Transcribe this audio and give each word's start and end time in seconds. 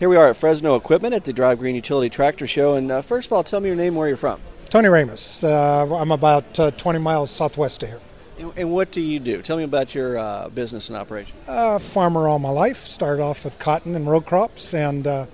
Here 0.00 0.08
we 0.08 0.16
are 0.16 0.28
at 0.28 0.36
Fresno 0.36 0.76
Equipment 0.76 1.12
at 1.12 1.24
the 1.24 1.32
Drive 1.32 1.58
Green 1.58 1.74
Utility 1.74 2.08
Tractor 2.08 2.46
Show. 2.46 2.74
And 2.74 2.88
uh, 2.88 3.02
first 3.02 3.26
of 3.26 3.32
all, 3.32 3.42
tell 3.42 3.58
me 3.58 3.66
your 3.66 3.74
name, 3.74 3.96
where 3.96 4.06
you're 4.06 4.16
from. 4.16 4.40
Tony 4.68 4.86
Ramos. 4.86 5.42
Uh, 5.42 5.92
I'm 5.92 6.12
about 6.12 6.60
uh, 6.60 6.70
20 6.70 7.00
miles 7.00 7.32
southwest 7.32 7.82
of 7.82 7.88
here. 7.88 8.00
And, 8.38 8.52
and, 8.56 8.70
what 8.70 8.92
do 8.92 9.00
you 9.00 9.18
do? 9.18 9.42
Tell 9.42 9.56
me 9.56 9.64
about 9.64 9.96
your 9.96 10.16
uh, 10.16 10.50
business 10.50 10.88
and 10.88 10.96
operation. 10.96 11.34
Uh, 11.48 11.80
farmer 11.80 12.28
all 12.28 12.38
my 12.38 12.48
life. 12.48 12.86
Started 12.86 13.20
off 13.20 13.42
with 13.42 13.58
cotton 13.58 13.96
and 13.96 14.08
row 14.08 14.20
crops, 14.20 14.72
and 14.72 15.04
uh, 15.04 15.26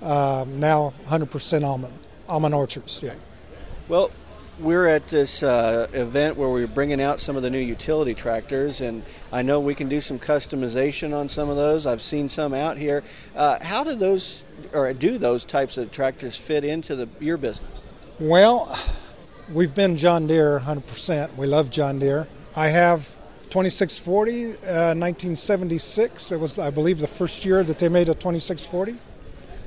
now 0.00 0.94
100% 1.06 1.64
almond 1.64 1.94
almond 2.28 2.54
orchards. 2.54 3.02
Yeah. 3.02 3.14
Well, 3.88 4.12
we're 4.58 4.86
at 4.86 5.08
this 5.08 5.42
uh, 5.42 5.88
event 5.92 6.36
where 6.36 6.48
we're 6.48 6.66
bringing 6.66 7.00
out 7.00 7.20
some 7.20 7.36
of 7.36 7.42
the 7.42 7.50
new 7.50 7.58
utility 7.58 8.14
tractors, 8.14 8.80
and 8.80 9.02
I 9.32 9.42
know 9.42 9.60
we 9.60 9.74
can 9.74 9.88
do 9.88 10.00
some 10.00 10.18
customization 10.18 11.16
on 11.16 11.28
some 11.28 11.48
of 11.48 11.56
those. 11.56 11.86
I've 11.86 12.02
seen 12.02 12.28
some 12.28 12.54
out 12.54 12.76
here. 12.76 13.02
Uh, 13.34 13.62
how 13.62 13.82
do 13.84 13.94
those, 13.94 14.44
or 14.72 14.92
do 14.92 15.18
those 15.18 15.44
types 15.44 15.76
of 15.76 15.90
tractors 15.90 16.36
fit 16.36 16.64
into 16.64 16.94
the, 16.94 17.08
your 17.20 17.36
business? 17.36 17.82
Well, 18.20 18.78
we've 19.52 19.74
been 19.74 19.96
John 19.96 20.26
Deere 20.26 20.60
100%. 20.60 21.36
We 21.36 21.46
love 21.46 21.70
John 21.70 21.98
Deere. 21.98 22.28
I 22.54 22.68
have 22.68 23.16
2640, 23.50 24.44
uh, 24.44 24.94
1976. 24.94 26.30
It 26.30 26.38
was, 26.38 26.58
I 26.58 26.70
believe, 26.70 27.00
the 27.00 27.08
first 27.08 27.44
year 27.44 27.64
that 27.64 27.78
they 27.78 27.88
made 27.88 28.08
a 28.08 28.14
2640. 28.14 28.98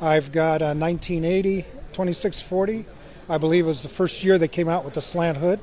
I've 0.00 0.30
got 0.30 0.62
a 0.62 0.66
1980 0.66 1.62
2640. 1.92 2.84
I 3.28 3.38
believe 3.38 3.64
it 3.64 3.68
was 3.68 3.82
the 3.82 3.88
first 3.88 4.24
year 4.24 4.38
they 4.38 4.48
came 4.48 4.68
out 4.68 4.84
with 4.84 4.94
the 4.94 5.02
slant 5.02 5.38
hood. 5.38 5.60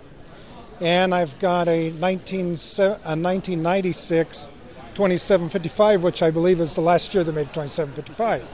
And 0.81 1.15
I've 1.15 1.37
got 1.39 1.67
a, 1.67 1.91
19, 1.91 2.41
a 2.41 2.47
1996 2.47 4.49
2755, 4.93 6.03
which 6.03 6.23
I 6.23 6.31
believe 6.31 6.59
is 6.59 6.75
the 6.75 6.81
last 6.81 7.13
year 7.13 7.23
they 7.23 7.31
made 7.31 7.53
2755. 7.53 8.45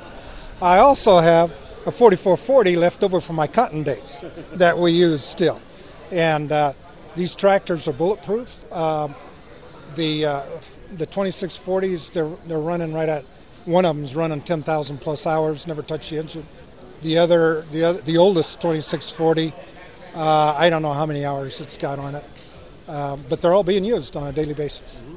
I 0.61 0.77
also 0.77 1.19
have 1.19 1.51
a 1.85 1.91
4440 1.91 2.77
left 2.77 3.03
over 3.03 3.19
from 3.19 3.35
my 3.35 3.47
cotton 3.47 3.83
days 3.83 4.23
that 4.53 4.77
we 4.77 4.91
use 4.91 5.23
still. 5.23 5.59
And 6.11 6.51
uh, 6.51 6.73
these 7.15 7.35
tractors 7.35 7.87
are 7.87 7.93
bulletproof. 7.93 8.71
Um, 8.71 9.15
the 9.95 10.25
uh, 10.25 10.43
the 10.93 11.05
2640s 11.05 12.13
they're 12.13 12.29
they're 12.47 12.59
running 12.59 12.93
right 12.93 13.09
at 13.09 13.25
one 13.65 13.85
of 13.85 13.95
them's 13.95 14.15
running 14.15 14.41
10,000 14.41 14.99
plus 14.99 15.27
hours, 15.27 15.67
never 15.67 15.83
touched 15.83 16.09
the 16.09 16.17
engine. 16.17 16.47
The 17.01 17.17
other, 17.17 17.65
the 17.71 17.83
other, 17.83 18.01
the 18.01 18.17
oldest 18.17 18.61
2640, 18.61 19.53
uh, 20.13 20.55
I 20.57 20.69
don't 20.69 20.81
know 20.81 20.93
how 20.93 21.05
many 21.05 21.25
hours 21.25 21.59
it's 21.59 21.77
got 21.77 21.97
on 21.97 22.15
it, 22.15 22.25
uh, 22.87 23.15
but 23.29 23.41
they're 23.41 23.53
all 23.53 23.63
being 23.63 23.85
used 23.85 24.15
on 24.15 24.27
a 24.27 24.31
daily 24.31 24.53
basis. 24.53 24.97
Mm-hmm. 24.97 25.15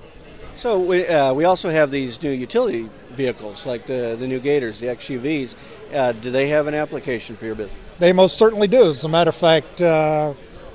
So 0.56 0.78
we, 0.78 1.06
uh, 1.06 1.34
we 1.34 1.44
also 1.44 1.68
have 1.68 1.90
these 1.90 2.22
new 2.22 2.30
utility 2.30 2.88
vehicles 3.10 3.66
like 3.66 3.86
the 3.86 4.16
the 4.18 4.26
new 4.26 4.40
Gators, 4.40 4.80
the 4.80 4.86
XUVs. 4.86 5.56
Uh, 5.92 6.12
do 6.12 6.30
they 6.30 6.48
have 6.48 6.66
an 6.66 6.74
application 6.74 7.36
for 7.36 7.46
your 7.46 7.54
business? 7.54 7.76
They 7.98 8.12
most 8.12 8.38
certainly 8.38 8.68
do. 8.68 8.90
As 8.90 9.04
a 9.04 9.08
matter 9.08 9.30
of 9.30 9.36
fact, 9.36 9.80
uh, 9.80 10.34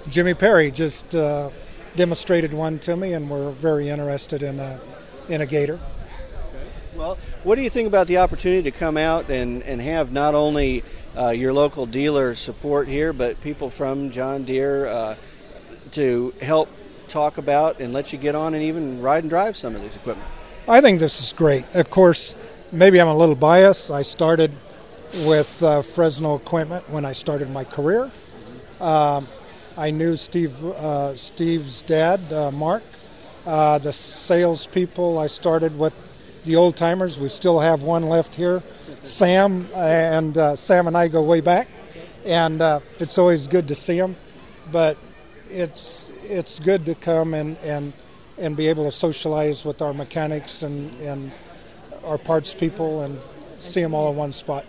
Jimmy 0.09 0.33
Perry 0.33 0.71
just 0.71 1.15
uh, 1.15 1.49
demonstrated 1.95 2.53
one 2.53 2.79
to 2.79 2.95
me, 2.95 3.13
and 3.13 3.29
we're 3.29 3.51
very 3.51 3.89
interested 3.89 4.43
in 4.43 4.59
a 4.59 4.79
in 5.29 5.41
a 5.41 5.45
Gator. 5.45 5.79
Well, 6.95 7.17
what 7.43 7.55
do 7.55 7.61
you 7.61 7.69
think 7.69 7.87
about 7.87 8.07
the 8.07 8.17
opportunity 8.17 8.63
to 8.63 8.71
come 8.71 8.97
out 8.97 9.29
and, 9.29 9.61
and 9.63 9.79
have 9.79 10.11
not 10.11 10.33
only 10.33 10.83
uh, 11.15 11.29
your 11.29 11.53
local 11.53 11.85
dealer 11.85 12.33
support 12.33 12.87
here, 12.87 13.13
but 13.13 13.39
people 13.41 13.69
from 13.69 14.09
John 14.09 14.43
Deere 14.43 14.87
uh, 14.87 15.15
to 15.91 16.33
help 16.41 16.69
talk 17.07 17.37
about 17.37 17.79
and 17.79 17.93
let 17.93 18.11
you 18.11 18.17
get 18.17 18.33
on 18.33 18.53
and 18.53 18.63
even 18.63 19.01
ride 19.01 19.23
and 19.23 19.29
drive 19.29 19.55
some 19.55 19.75
of 19.75 19.81
these 19.81 19.95
equipment? 19.95 20.27
I 20.67 20.81
think 20.81 20.99
this 20.99 21.21
is 21.21 21.31
great. 21.31 21.65
Of 21.75 21.89
course, 21.89 22.33
maybe 22.71 22.99
I'm 22.99 23.07
a 23.07 23.17
little 23.17 23.35
biased. 23.35 23.91
I 23.91 24.01
started 24.01 24.51
with 25.25 25.61
uh, 25.61 25.81
Fresno 25.83 26.35
Equipment 26.35 26.89
when 26.89 27.05
I 27.05 27.13
started 27.13 27.51
my 27.51 27.63
career. 27.63 28.11
Um, 28.81 29.27
I 29.77 29.91
knew 29.91 30.15
Steve, 30.15 30.63
uh, 30.63 31.15
Steve's 31.15 31.81
dad, 31.83 32.33
uh, 32.33 32.51
Mark. 32.51 32.83
Uh, 33.45 33.77
the 33.77 33.93
salespeople 33.93 35.17
I 35.17 35.27
started 35.27 35.77
with 35.77 35.93
the 36.45 36.55
old 36.55 36.75
timers. 36.75 37.19
We 37.19 37.29
still 37.29 37.59
have 37.59 37.83
one 37.83 38.03
left 38.03 38.35
here, 38.35 38.63
Sam, 39.03 39.67
and 39.75 40.37
uh, 40.37 40.55
Sam 40.55 40.87
and 40.87 40.97
I 40.97 41.07
go 41.07 41.21
way 41.21 41.41
back, 41.41 41.67
and 42.25 42.61
uh, 42.61 42.79
it's 42.99 43.17
always 43.17 43.47
good 43.47 43.67
to 43.67 43.75
see 43.75 43.97
them. 43.97 44.15
But 44.71 44.97
it's 45.49 46.09
it's 46.23 46.59
good 46.59 46.85
to 46.85 46.95
come 46.95 47.33
and, 47.33 47.57
and 47.59 47.93
and 48.37 48.55
be 48.55 48.67
able 48.67 48.85
to 48.85 48.91
socialize 48.91 49.65
with 49.65 49.81
our 49.81 49.93
mechanics 49.93 50.63
and, 50.63 50.97
and 51.01 51.31
our 52.05 52.17
parts 52.17 52.53
people 52.53 53.01
and 53.01 53.19
see 53.57 53.81
them 53.81 53.93
all 53.93 54.09
in 54.09 54.15
one 54.15 54.31
spot. 54.31 54.65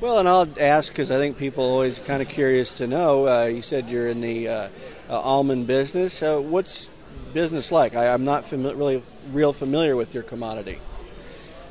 Well, 0.00 0.18
and 0.18 0.28
I'll 0.28 0.48
ask 0.60 0.92
because 0.92 1.10
I 1.10 1.16
think 1.16 1.36
people 1.36 1.64
are 1.64 1.72
always 1.72 1.98
kind 1.98 2.22
of 2.22 2.28
curious 2.28 2.78
to 2.78 2.86
know. 2.86 3.26
Uh, 3.26 3.46
you 3.46 3.62
said 3.62 3.88
you're 3.88 4.08
in 4.08 4.20
the 4.20 4.48
uh, 4.48 4.68
uh, 5.10 5.20
almond 5.20 5.66
business. 5.66 6.20
what's 6.22 6.88
business 7.32 7.70
like? 7.70 7.94
I, 7.94 8.06
am 8.06 8.24
not 8.24 8.44
fami- 8.44 8.76
really 8.76 9.02
real 9.30 9.52
familiar 9.52 9.96
with 9.96 10.14
your 10.14 10.22
commodity. 10.22 10.78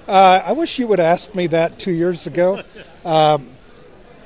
Uh, 0.07 0.41
I 0.45 0.53
wish 0.53 0.79
you 0.79 0.87
would 0.87 0.99
have 0.99 1.07
asked 1.07 1.35
me 1.35 1.47
that 1.47 1.79
two 1.79 1.91
years 1.91 2.27
ago. 2.27 2.63
Um, 3.05 3.51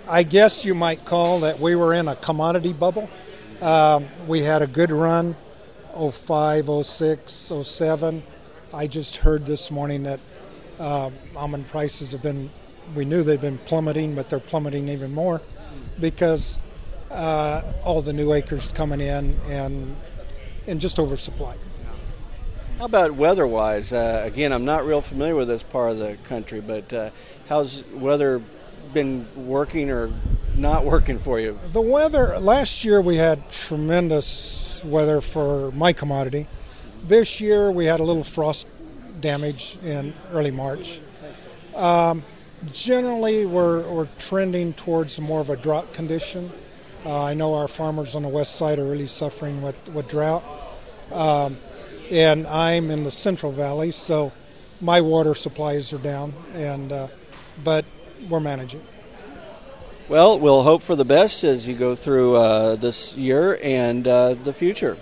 I 0.08 0.24
guess 0.24 0.66
you 0.66 0.74
might 0.74 1.06
call 1.06 1.42
that 1.42 1.60
we 1.60 1.76
were 1.76 1.94
in 1.94 2.08
a 2.08 2.16
commodity 2.16 2.74
bubble. 2.74 3.08
Um, 3.62 4.08
we 4.28 4.42
had 4.42 4.64
a 4.64 4.68
good 4.68 4.90
run 4.90 5.36
05, 5.96 6.86
06, 6.86 7.52
07. 7.62 8.24
I 8.74 8.88
just 8.88 9.18
heard 9.18 9.46
this 9.46 9.70
morning 9.70 10.04
that 10.04 10.20
uh, 10.80 11.12
almond 11.36 11.68
prices 11.68 12.12
have 12.14 12.24
been, 12.24 12.50
we 12.96 13.06
knew 13.06 13.22
they'd 13.22 13.40
been 13.40 13.60
plummeting, 13.60 14.16
but 14.16 14.30
they're 14.30 14.40
plummeting 14.40 14.90
even 14.90 15.14
more 15.14 15.42
because 16.00 16.58
uh, 17.12 17.62
all 17.84 18.02
the 18.02 18.14
new 18.14 18.34
acres 18.34 18.72
coming 18.72 19.02
in 19.02 19.38
and 19.48 19.96
and 20.68 20.80
just 20.80 21.00
oversupply. 21.00 21.56
How 22.80 22.86
about 22.86 23.12
weather-wise? 23.12 23.94
Uh, 23.94 24.24
again, 24.26 24.52
I'm 24.52 24.66
not 24.66 24.86
real 24.86 25.02
familiar 25.02 25.36
with 25.36 25.48
this 25.48 25.62
part 25.62 25.92
of 25.92 26.00
the 26.00 26.18
country, 26.24 26.62
but 26.62 26.92
uh, 26.92 27.10
how's 27.48 27.84
weather 27.94 28.42
been 28.94 29.28
working 29.36 29.92
or 29.92 30.12
not 30.56 30.84
working 30.84 31.20
for 31.20 31.40
you? 31.40 31.60
The 31.72 31.82
weather 31.82 32.40
last 32.40 32.84
year 32.84 33.00
we 33.00 33.18
had 33.18 33.50
tremendous 33.52 34.84
weather 34.84 35.22
for 35.22 35.72
my 35.74 35.94
commodity. 35.94 36.48
This 37.04 37.40
year 37.40 37.72
we 37.72 37.86
had 37.86 38.00
a 38.00 38.04
little 38.04 38.24
frost 38.24 38.68
damage 39.20 39.78
in 39.84 40.14
early 40.32 40.52
March. 40.52 41.02
Um, 41.76 42.24
generally, 42.72 43.46
we're, 43.46 43.90
we're 43.90 44.10
trending 44.18 44.74
towards 44.74 45.20
more 45.20 45.40
of 45.40 45.50
a 45.50 45.56
drought 45.56 45.94
condition. 45.94 46.52
Uh, 47.04 47.24
I 47.24 47.34
know 47.34 47.56
our 47.56 47.68
farmers 47.68 48.16
on 48.16 48.22
the 48.22 48.30
west 48.30 48.56
side 48.56 48.78
are 48.78 48.86
really 48.86 49.08
suffering 49.08 49.62
with, 49.62 49.90
with 49.90 50.08
drought. 50.08 50.44
Um, 51.12 51.58
and 52.12 52.46
I'm 52.46 52.92
in 52.92 53.04
the 53.04 53.12
Central 53.12 53.52
Valley, 53.52 53.92
so 53.92 54.32
my 54.82 55.02
water 55.02 55.34
supplies 55.34 55.94
are 55.94 55.98
down, 55.98 56.34
and 56.54 56.92
uh, 56.92 57.08
but 57.64 57.86
we're 58.30 58.40
managing. 58.40 58.84
Well, 60.10 60.40
we'll 60.40 60.64
hope 60.64 60.84
for 60.84 60.96
the 60.96 61.06
best 61.06 61.44
as 61.44 61.68
you 61.68 61.76
go 61.76 61.96
through 61.96 62.36
uh, 62.36 62.76
this 62.76 63.16
year 63.16 63.58
and 63.64 64.08
uh, 64.08 64.34
the 64.34 64.52
future. 64.52 64.98